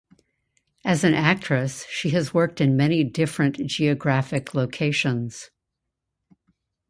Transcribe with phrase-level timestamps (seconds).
[0.83, 5.51] As an actress she has worked in many different geographic locations.